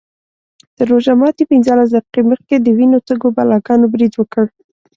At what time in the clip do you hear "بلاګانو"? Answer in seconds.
3.37-3.85